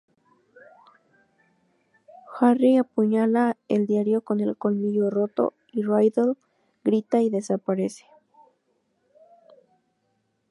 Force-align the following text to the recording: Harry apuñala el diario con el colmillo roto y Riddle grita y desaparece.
Harry 2.39 2.77
apuñala 2.77 3.55
el 3.67 3.85
diario 3.85 4.21
con 4.23 4.39
el 4.39 4.57
colmillo 4.57 5.11
roto 5.11 5.53
y 5.71 5.83
Riddle 5.83 6.33
grita 6.83 7.21
y 7.21 7.29
desaparece. 7.29 8.05